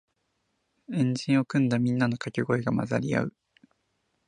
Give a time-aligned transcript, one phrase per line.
[0.91, 3.33] 円陣を組んだみんなのかけ声が混ざり合う